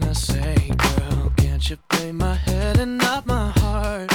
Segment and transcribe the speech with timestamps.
[0.00, 1.32] can I say, girl?
[1.36, 4.10] Can't you play my head and not my heart?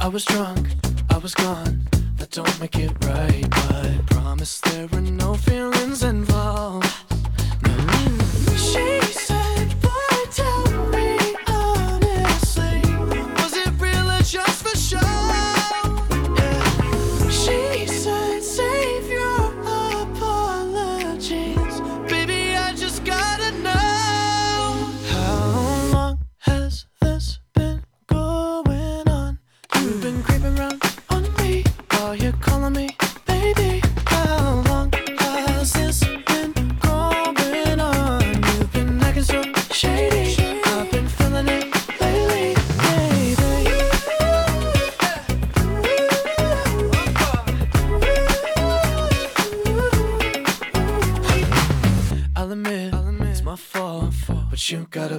[0.00, 0.66] I was drunk,
[1.10, 1.86] I was gone.
[2.16, 5.63] That don't make it right, but I promise there were no feelings.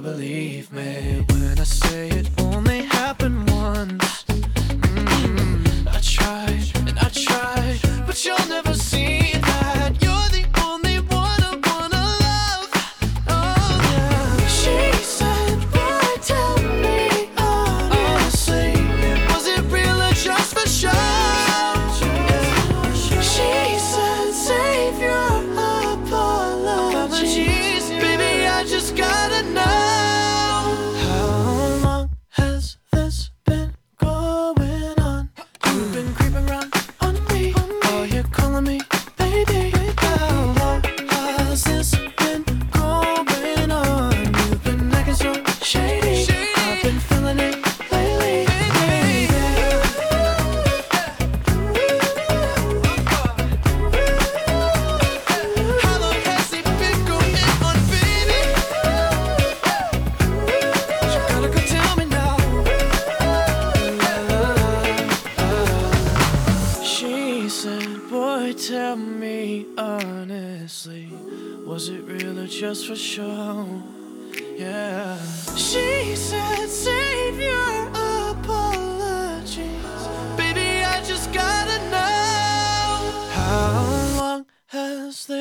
[0.06, 1.15] believe me.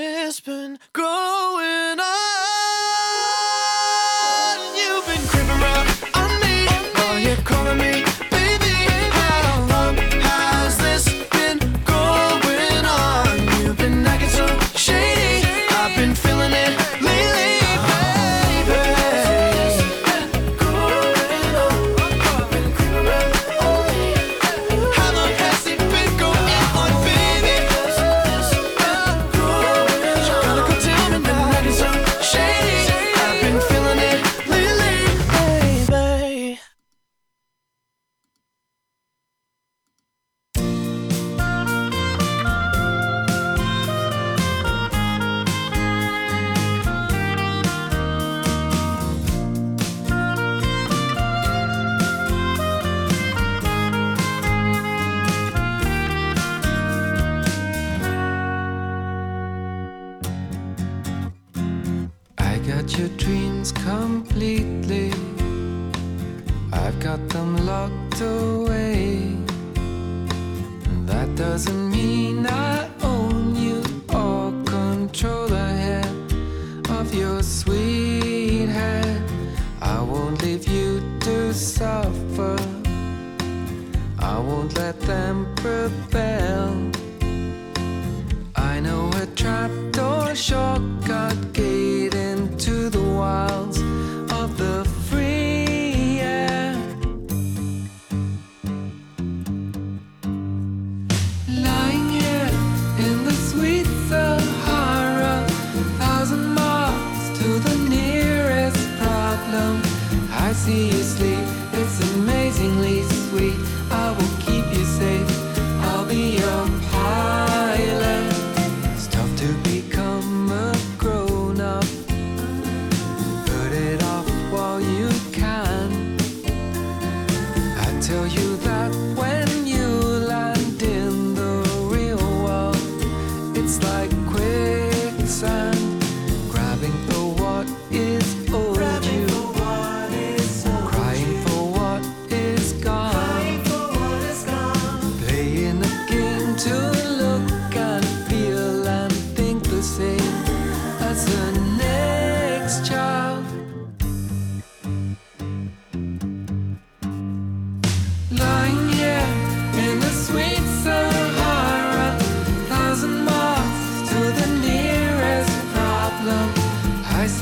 [0.06, 1.25] it's been growing.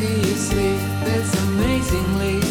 [0.04, 0.80] See you sleep,
[1.16, 2.43] it's amazingly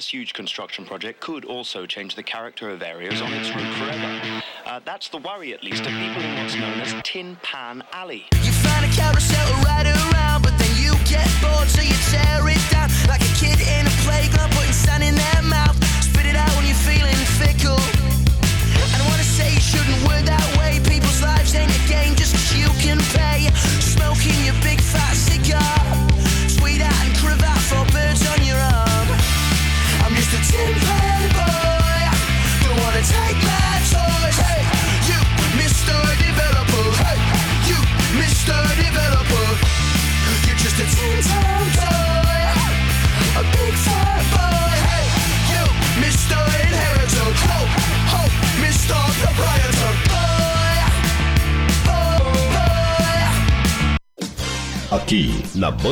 [0.00, 4.42] This huge construction project could also change the character of areas on its route forever.
[4.64, 8.24] Uh, that's the worry, at least, of people in what's known as Tin Pan Alley.
[8.42, 12.88] You find a carousel around, but then you get bored, so you tear it down
[13.08, 13.89] like a kid in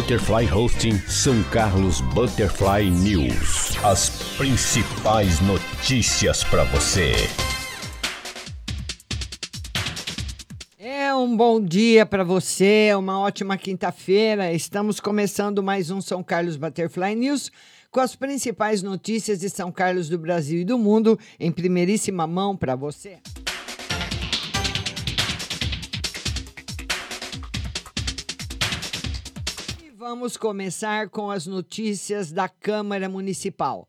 [0.09, 3.77] Butterfly Hosting São Carlos Butterfly News.
[3.85, 7.13] As principais notícias para você.
[10.79, 14.51] É um bom dia para você, uma ótima quinta-feira.
[14.51, 17.53] Estamos começando mais um São Carlos Butterfly News
[17.91, 22.57] com as principais notícias de São Carlos do Brasil e do mundo em primeiríssima mão
[22.57, 23.19] para você.
[30.09, 33.87] Vamos começar com as notícias da Câmara Municipal.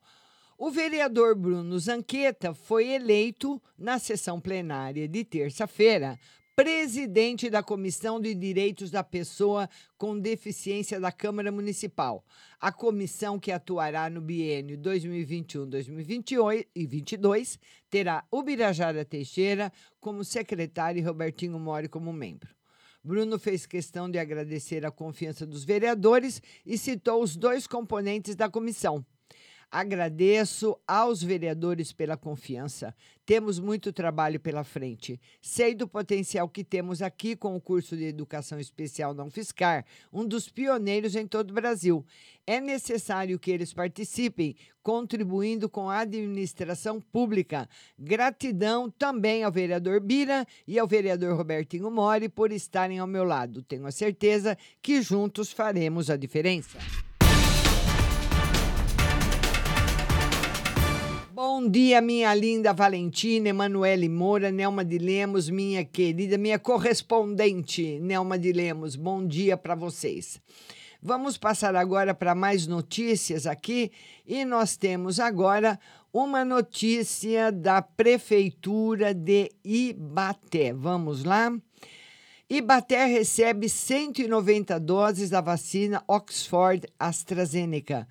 [0.58, 6.20] O vereador Bruno Zanqueta foi eleito na sessão plenária de terça-feira
[6.54, 12.22] presidente da Comissão de Direitos da Pessoa com Deficiência da Câmara Municipal.
[12.60, 17.58] A comissão que atuará no biênio 2021-2022
[17.90, 19.72] terá Ubirajara Teixeira
[20.02, 22.59] como secretário e Robertinho Mori como membro.
[23.04, 28.50] Bruno fez questão de agradecer a confiança dos vereadores e citou os dois componentes da
[28.50, 29.06] comissão.
[29.72, 32.96] Agradeço aos vereadores pela confiança.
[33.24, 35.22] Temos muito trabalho pela frente.
[35.40, 40.26] Sei do potencial que temos aqui com o curso de Educação Especial Não Fiscar, um
[40.26, 42.04] dos pioneiros em todo o Brasil.
[42.48, 47.70] É necessário que eles participem, contribuindo com a administração pública.
[47.96, 53.62] Gratidão também ao vereador Bira e ao vereador Robertinho Mori por estarem ao meu lado.
[53.62, 56.80] Tenho a certeza que juntos faremos a diferença.
[61.42, 68.38] Bom dia, minha linda Valentina, Emanuele Moura, Nelma de Lemos, minha querida, minha correspondente, Nelma
[68.38, 68.98] de Lemos.
[68.98, 70.42] Bom dia para vocês.
[71.02, 73.90] Vamos passar agora para mais notícias aqui
[74.28, 75.80] e nós temos agora
[76.12, 80.74] uma notícia da Prefeitura de Ibaté.
[80.74, 81.54] Vamos lá?
[82.50, 88.06] Ibaté recebe 190 doses da vacina Oxford AstraZeneca.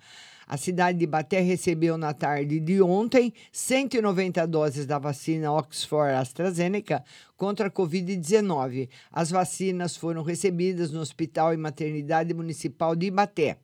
[0.49, 7.03] A cidade de Ibaté recebeu na tarde de ontem 190 doses da vacina Oxford AstraZeneca
[7.37, 8.89] contra a Covid-19.
[9.11, 13.57] As vacinas foram recebidas no Hospital e Maternidade Municipal de Ibaté.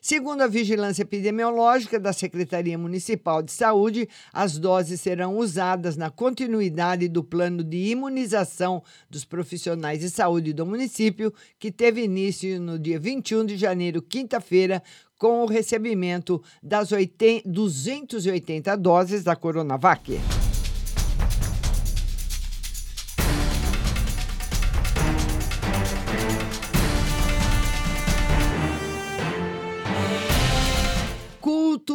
[0.00, 7.08] Segundo a vigilância epidemiológica da Secretaria Municipal de Saúde, as doses serão usadas na continuidade
[7.08, 13.00] do plano de imunização dos profissionais de saúde do município, que teve início no dia
[13.00, 14.82] 21 de janeiro, quinta-feira,
[15.24, 20.20] com o recebimento das 80, 280 doses da Coronavac.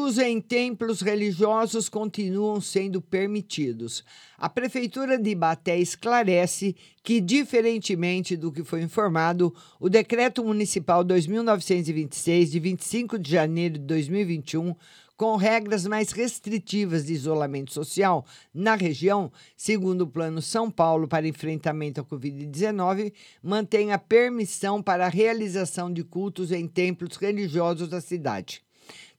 [0.09, 4.03] Cultos em templos religiosos continuam sendo permitidos.
[4.39, 12.49] A Prefeitura de Ibaté esclarece que, diferentemente do que foi informado, o Decreto Municipal 2926,
[12.49, 14.73] de 25 de janeiro de 2021,
[15.15, 21.27] com regras mais restritivas de isolamento social na região, segundo o Plano São Paulo para
[21.27, 23.13] enfrentamento à Covid-19,
[23.43, 28.67] mantém a permissão para a realização de cultos em templos religiosos da cidade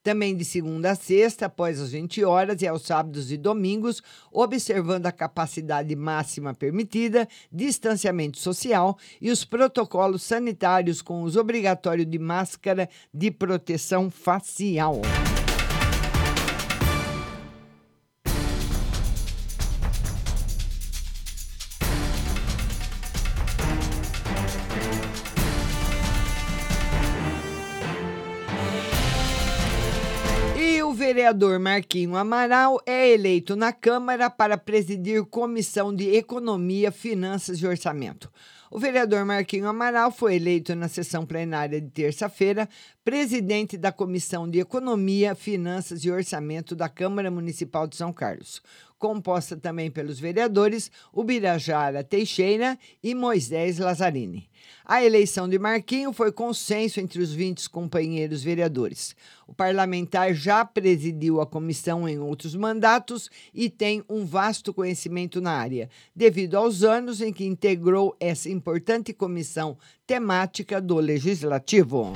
[0.03, 4.03] também de segunda a sexta, após as 20 horas, e aos sábados e domingos,
[4.33, 12.19] observando a capacidade máxima permitida, distanciamento social e os protocolos sanitários com uso obrigatório de
[12.19, 15.01] máscara de proteção facial.
[31.13, 38.31] Vereador Marquinho Amaral é eleito na Câmara para presidir Comissão de Economia, Finanças e Orçamento.
[38.71, 42.69] O vereador Marquinho Amaral foi eleito na sessão plenária de terça-feira
[43.05, 48.63] presidente da Comissão de Economia, Finanças e Orçamento da Câmara Municipal de São Carlos,
[49.01, 54.49] composta também pelos vereadores Ubirajara Teixeira e Moisés Lazzarini.
[54.85, 59.17] A eleição de Marquinho foi consenso entre os 20 companheiros vereadores.
[59.47, 65.53] O parlamentar já presidiu a comissão em outros mandatos e tem um vasto conhecimento na
[65.53, 72.13] área, devido aos anos em que integrou essa importante comissão temática do Legislativo.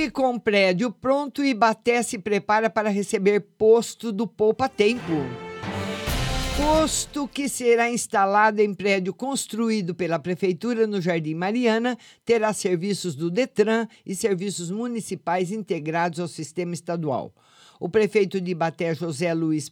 [0.00, 5.26] E com prédio pronto, Ibaté se prepara para receber posto do Poupa Tempo.
[6.56, 13.28] Posto que será instalado em prédio construído pela Prefeitura no Jardim Mariana, terá serviços do
[13.28, 17.34] Detran e serviços municipais integrados ao sistema estadual.
[17.80, 19.70] O prefeito de Ibaté, José Luiz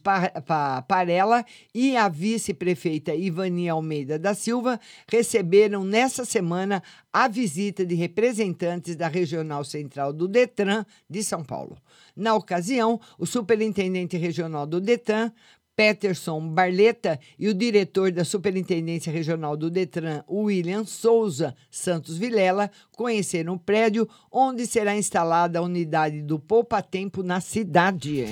[0.87, 4.79] Parella, e a vice-prefeita Ivani Almeida da Silva
[5.11, 11.77] receberam nessa semana a visita de representantes da Regional Central do Detran de São Paulo.
[12.15, 15.31] Na ocasião, o superintendente regional do Detran,
[15.77, 23.53] Peterson Barleta e o diretor da Superintendência Regional do Detran, William Souza Santos Vilela, conheceram
[23.53, 28.25] o prédio onde será instalada a unidade do Poupa Tempo na cidade.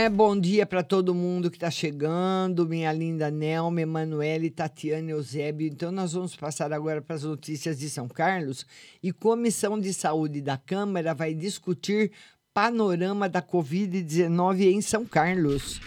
[0.00, 5.68] É, bom dia para todo mundo que está chegando, minha linda Nelma, Emanuele, Tatiana Eusébio.
[5.68, 8.64] Então, nós vamos passar agora para as notícias de São Carlos.
[9.02, 12.12] E Comissão de Saúde da Câmara vai discutir
[12.54, 15.78] panorama da Covid-19 em São Carlos.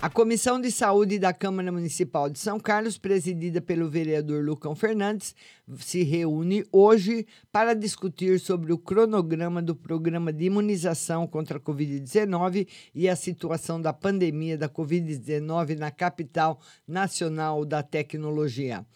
[0.00, 5.34] A Comissão de Saúde da Câmara Municipal de São Carlos, presidida pelo vereador Lucão Fernandes,
[5.76, 12.68] se reúne hoje para discutir sobre o cronograma do programa de imunização contra a Covid-19
[12.94, 18.86] e a situação da pandemia da Covid-19 na capital nacional da tecnologia.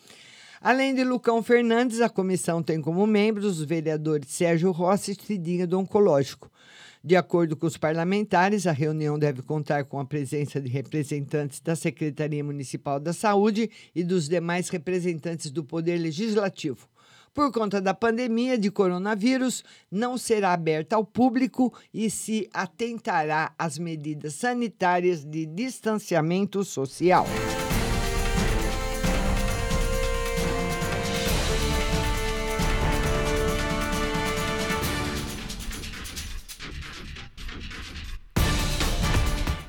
[0.60, 5.66] Além de Lucão Fernandes, a comissão tem como membros os vereadores Sérgio Rossi e Cidinha
[5.66, 6.48] do Oncológico.
[7.04, 11.74] De acordo com os parlamentares, a reunião deve contar com a presença de representantes da
[11.74, 16.88] Secretaria Municipal da Saúde e dos demais representantes do Poder Legislativo.
[17.34, 23.78] Por conta da pandemia de coronavírus, não será aberta ao público e se atentará às
[23.78, 27.26] medidas sanitárias de distanciamento social.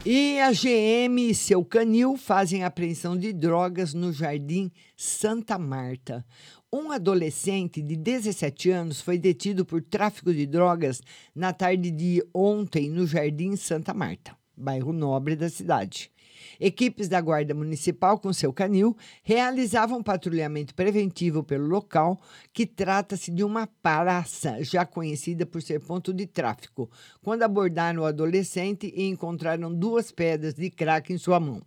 [0.06, 6.26] E a GM e seu canil fazem apreensão de drogas no Jardim Santa Marta.
[6.74, 11.02] Um adolescente de 17 anos foi detido por tráfico de drogas
[11.34, 16.12] na tarde de ontem no Jardim Santa Marta, bairro nobre da cidade.
[16.60, 22.20] Equipes da Guarda Municipal, com seu canil, realizavam patrulhamento preventivo pelo local,
[22.52, 26.90] que trata-se de uma praça já conhecida por ser ponto de tráfico,
[27.22, 31.62] quando abordaram o adolescente e encontraram duas pedras de crack em sua mão.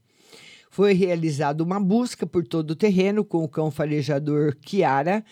[0.71, 5.25] Foi realizada uma busca por todo o terreno com o cão farejador Kiara,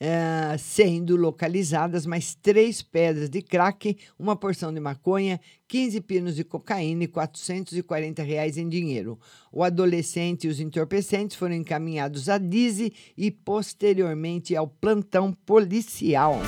[0.00, 6.44] Uh, sendo localizadas mais três pedras de crack, uma porção de maconha, 15 pinos de
[6.44, 9.18] cocaína e 440 reais em dinheiro.
[9.50, 16.40] O adolescente e os entorpecentes foram encaminhados à DISE e posteriormente ao plantão policial.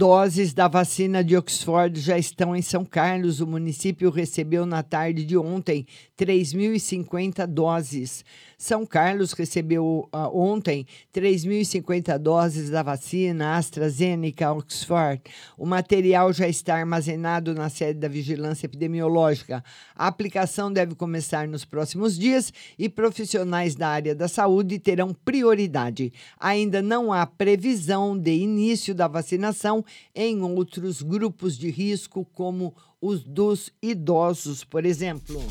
[0.00, 3.40] Doses da vacina de Oxford já estão em São Carlos.
[3.40, 5.86] O município recebeu na tarde de ontem
[6.18, 8.24] 3.050 doses.
[8.60, 15.22] São Carlos recebeu uh, ontem 3.050 doses da vacina AstraZeneca Oxford.
[15.56, 19.64] O material já está armazenado na sede da Vigilância Epidemiológica.
[19.96, 26.12] A aplicação deve começar nos próximos dias e profissionais da área da saúde terão prioridade.
[26.38, 29.82] Ainda não há previsão de início da vacinação
[30.14, 35.42] em outros grupos de risco, como os dos idosos, por exemplo.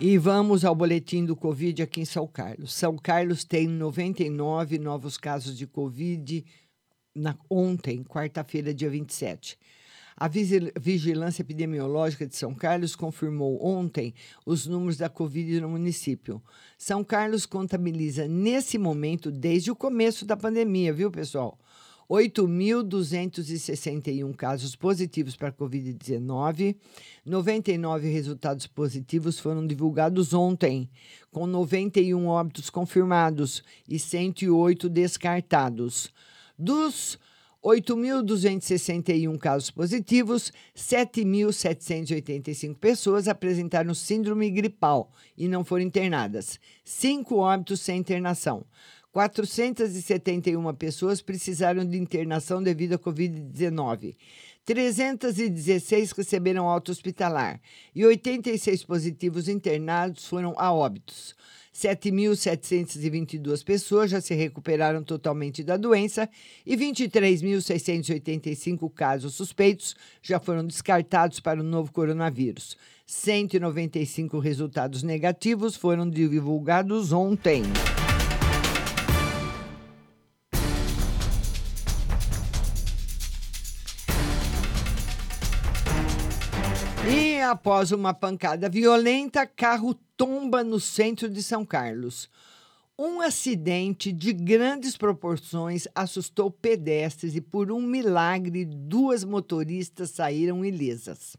[0.00, 2.72] E vamos ao boletim do Covid aqui em São Carlos.
[2.72, 6.44] São Carlos tem 99 novos casos de Covid
[7.12, 9.58] na, ontem, quarta-feira, dia 27.
[10.16, 14.14] A Vigilância Epidemiológica de São Carlos confirmou ontem
[14.46, 16.40] os números da Covid no município.
[16.76, 21.58] São Carlos contabiliza nesse momento, desde o começo da pandemia, viu, pessoal?
[22.08, 26.74] 8.261 casos positivos para a Covid-19.
[27.24, 30.88] 99 resultados positivos foram divulgados ontem,
[31.30, 36.10] com 91 óbitos confirmados e 108 descartados.
[36.58, 37.18] Dos
[37.62, 46.58] 8.261 casos positivos, 7.785 pessoas apresentaram síndrome gripal e não foram internadas.
[46.84, 48.64] Cinco óbitos sem internação.
[49.12, 54.16] 471 pessoas precisaram de internação devido à Covid-19.
[54.64, 57.60] 316 receberam alta hospitalar
[57.94, 61.34] e 86 positivos internados foram a óbitos.
[61.74, 66.28] 7.722 pessoas já se recuperaram totalmente da doença
[66.66, 72.76] e 23.685 casos suspeitos já foram descartados para o novo coronavírus.
[73.06, 77.62] 195 resultados negativos foram divulgados ontem.
[87.48, 92.28] Após uma pancada violenta, carro tomba no centro de São Carlos.
[92.98, 101.36] Um acidente de grandes proporções assustou pedestres e, por um milagre, duas motoristas saíram ilesas.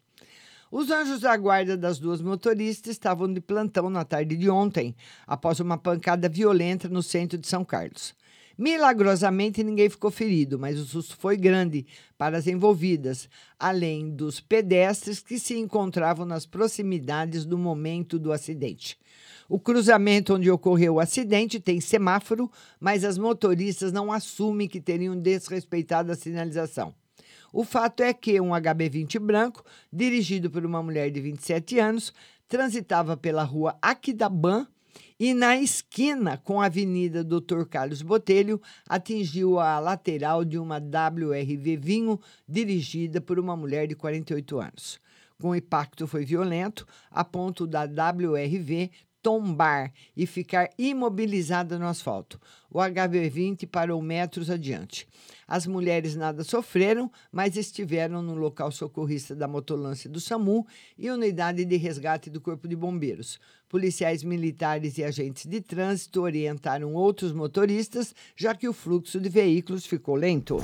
[0.71, 4.95] Os anjos da guarda das duas motoristas estavam de plantão na tarde de ontem,
[5.27, 8.15] após uma pancada violenta no centro de São Carlos.
[8.59, 11.85] Milagrosamente, ninguém ficou ferido, mas o susto foi grande
[12.17, 18.99] para as envolvidas, além dos pedestres que se encontravam nas proximidades do momento do acidente.
[19.47, 25.17] O cruzamento onde ocorreu o acidente tem semáforo, mas as motoristas não assumem que teriam
[25.17, 26.93] desrespeitado a sinalização.
[27.53, 32.13] O fato é que um HB20 branco, dirigido por uma mulher de 27 anos,
[32.45, 34.67] transitava pela rua Aquidaban
[35.19, 37.65] e na esquina com a Avenida Dr.
[37.69, 44.59] Carlos Botelho, atingiu a lateral de uma WRV Vinho dirigida por uma mulher de 48
[44.59, 44.99] anos.
[45.41, 52.39] Com o impacto foi violento, a ponto da WRV tombar e ficar imobilizada no asfalto.
[52.71, 55.07] O HB20 parou metros adiante.
[55.47, 60.65] As mulheres nada sofreram, mas estiveram no local socorrista da motolância do SAMU
[60.97, 63.39] e unidade de resgate do Corpo de Bombeiros.
[63.67, 69.85] Policiais militares e agentes de trânsito orientaram outros motoristas, já que o fluxo de veículos
[69.85, 70.57] ficou lento.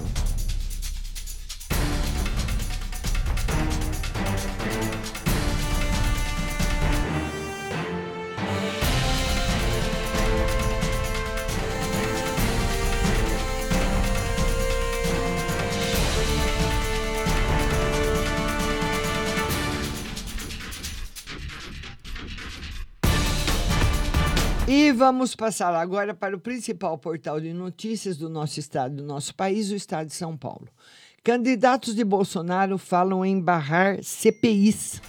[24.96, 29.70] Vamos passar agora para o principal portal de notícias do nosso estado, do nosso país,
[29.70, 30.68] o estado de São Paulo.
[31.24, 35.02] Candidatos de Bolsonaro falam em barrar CPIs.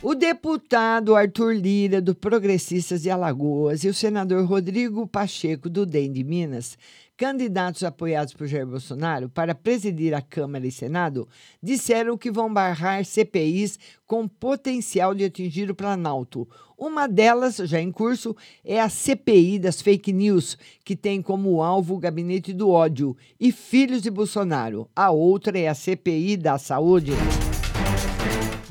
[0.00, 6.12] O deputado Arthur Lira, do Progressistas de Alagoas, e o senador Rodrigo Pacheco, do DEM
[6.12, 6.78] de Minas,
[7.16, 11.26] candidatos apoiados por Jair Bolsonaro para presidir a Câmara e Senado,
[11.60, 16.48] disseram que vão barrar CPIs com potencial de atingir o Planalto.
[16.78, 21.96] Uma delas, já em curso, é a CPI das fake news, que tem como alvo
[21.96, 24.88] o gabinete do ódio e filhos de Bolsonaro.
[24.94, 27.10] A outra é a CPI da saúde.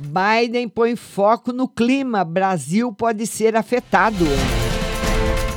[0.08, 2.24] Biden põe foco no clima.
[2.24, 4.26] Brasil pode ser afetado.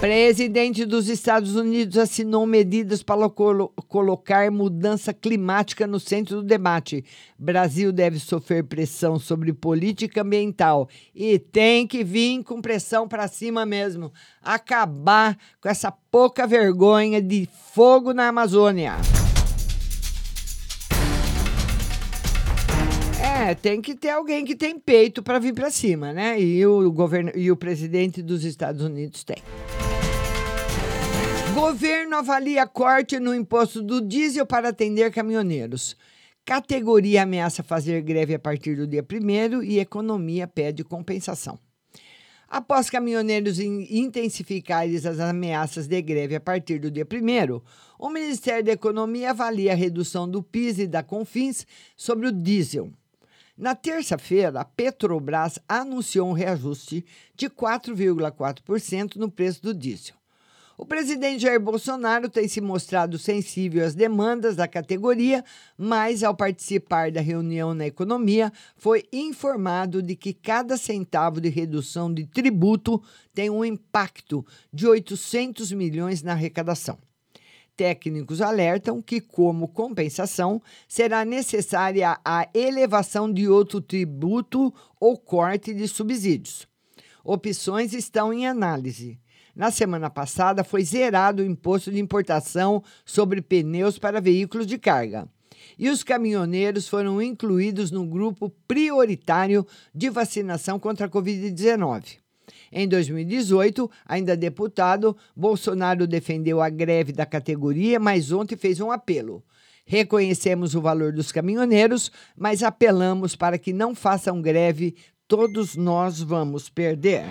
[0.00, 7.04] Presidente dos Estados Unidos assinou medidas para colo colocar mudança climática no centro do debate.
[7.38, 13.66] Brasil deve sofrer pressão sobre política ambiental e tem que vir com pressão para cima
[13.66, 14.10] mesmo.
[14.42, 18.96] Acabar com essa pouca vergonha de fogo na Amazônia.
[23.50, 26.40] É, tem que ter alguém que tem peito para vir para cima, né?
[26.40, 29.38] E o governo e o presidente dos Estados Unidos tem.
[31.52, 35.96] Governo avalia corte no imposto do diesel para atender caminhoneiros.
[36.44, 41.58] Categoria ameaça fazer greve a partir do dia 1 e economia pede compensação.
[42.48, 47.60] Após caminhoneiros intensificarem as ameaças de greve a partir do dia 1,
[47.98, 52.92] o Ministério da Economia avalia a redução do PIS e da CONFINS sobre o diesel.
[53.60, 57.04] Na terça-feira, a Petrobras anunciou um reajuste
[57.36, 60.14] de 4,4% no preço do diesel.
[60.78, 65.44] O presidente Jair Bolsonaro tem se mostrado sensível às demandas da categoria,
[65.76, 72.10] mas ao participar da reunião na economia, foi informado de que cada centavo de redução
[72.10, 73.02] de tributo
[73.34, 74.42] tem um impacto
[74.72, 76.96] de 800 milhões na arrecadação.
[77.80, 85.88] Técnicos alertam que, como compensação, será necessária a elevação de outro tributo ou corte de
[85.88, 86.68] subsídios.
[87.24, 89.18] Opções estão em análise.
[89.56, 95.26] Na semana passada, foi zerado o imposto de importação sobre pneus para veículos de carga.
[95.78, 102.19] E os caminhoneiros foram incluídos no grupo prioritário de vacinação contra a Covid-19.
[102.72, 109.42] Em 2018, ainda deputado, Bolsonaro defendeu a greve da categoria, mas ontem fez um apelo.
[109.84, 114.94] Reconhecemos o valor dos caminhoneiros, mas apelamos para que não façam greve,
[115.26, 117.24] todos nós vamos perder.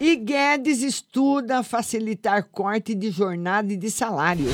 [0.00, 4.52] E Guedes estuda facilitar corte de jornada e de salários.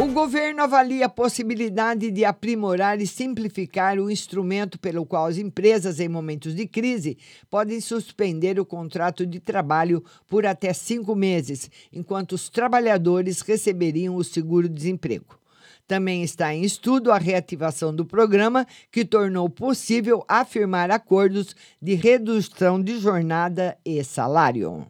[0.00, 6.00] O governo avalia a possibilidade de aprimorar e simplificar o instrumento pelo qual as empresas,
[6.00, 7.18] em momentos de crise,
[7.50, 14.24] podem suspender o contrato de trabalho por até cinco meses, enquanto os trabalhadores receberiam o
[14.24, 15.38] seguro-desemprego.
[15.86, 22.82] Também está em estudo a reativação do programa, que tornou possível afirmar acordos de redução
[22.82, 24.86] de jornada e salário.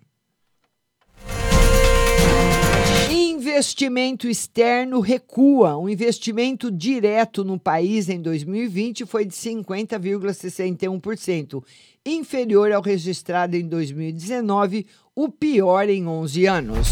[3.51, 5.77] Investimento externo recua.
[5.77, 11.61] O investimento direto no país em 2020 foi de 50,61%,
[12.07, 14.87] inferior ao registrado em 2019,
[15.17, 16.87] o pior em 11 anos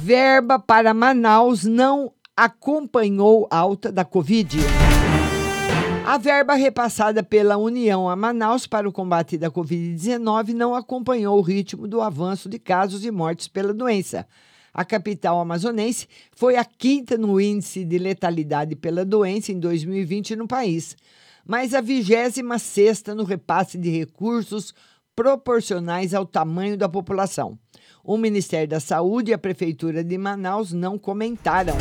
[0.00, 4.58] verba para Manaus não acompanhou alta da Covid.
[6.06, 11.42] A verba repassada pela União a Manaus para o combate da Covid-19 não acompanhou o
[11.42, 14.24] ritmo do avanço de casos e mortes pela doença.
[14.72, 20.46] A capital amazonense foi a quinta no índice de letalidade pela doença em 2020 no
[20.46, 20.96] país,
[21.44, 24.72] mas a 26 sexta no repasse de recursos
[25.16, 27.58] proporcionais ao tamanho da população.
[28.04, 31.76] O Ministério da Saúde e a Prefeitura de Manaus não comentaram.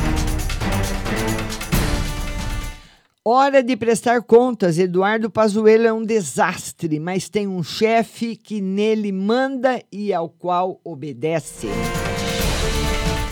[3.29, 4.79] Hora de prestar contas.
[4.79, 10.79] Eduardo Pazuello é um desastre, mas tem um chefe que nele manda e ao qual
[10.81, 11.67] obedece.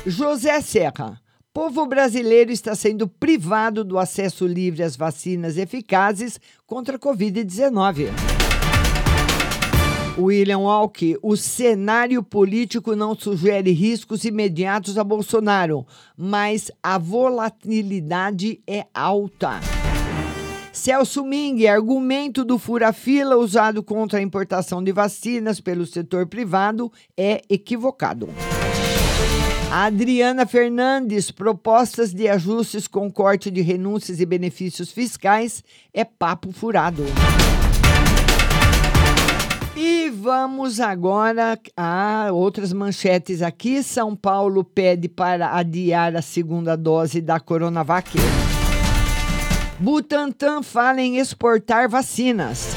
[0.05, 1.17] José Serra
[1.53, 8.09] povo brasileiro está sendo privado do acesso livre às vacinas eficazes contra a Covid-19.
[10.17, 18.85] William Walke, o cenário político não sugere riscos imediatos a Bolsonaro, mas a volatilidade é
[18.93, 19.74] alta.
[20.75, 27.41] Celso Ming, argumento do fura-fila usado contra a importação de vacinas pelo setor privado é
[27.49, 28.27] equivocado.
[29.71, 37.05] Adriana Fernandes, propostas de ajustes com corte de renúncias e benefícios fiscais é papo furado.
[39.77, 43.81] E vamos agora a outras manchetes aqui.
[43.81, 48.11] São Paulo pede para adiar a segunda dose da Coronavac.
[49.77, 52.69] Butantan fala em exportar vacinas.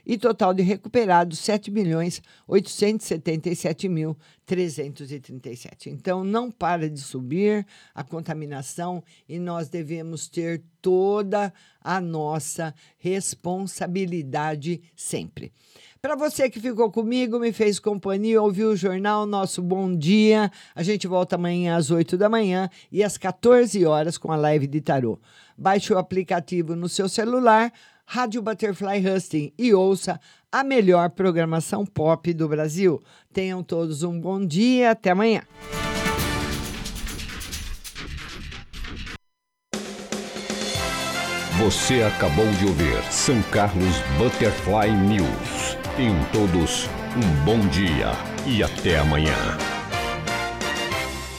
[0.07, 4.16] e total de recuperados 7 milhões 877 mil
[4.47, 5.90] 337.
[5.90, 14.81] Então não para de subir a contaminação e nós devemos ter toda a nossa responsabilidade
[14.95, 15.53] sempre.
[16.01, 20.53] Para você que ficou comigo, me fez companhia, ouviu o jornal, nosso bom dia.
[20.73, 24.69] A gente volta amanhã às 8 da manhã e às 14 horas com a live
[24.69, 25.19] de tarô.
[25.59, 27.73] Baixe o aplicativo no seu celular
[28.07, 33.03] Rádio Butterfly Husting e ouça a melhor programação pop do Brasil.
[33.33, 35.42] Tenham todos um bom dia, até amanhã.
[41.59, 45.77] Você acabou de ouvir São Carlos Butterfly News.
[45.97, 48.12] Tenham todos um bom dia
[48.47, 49.75] e até amanhã.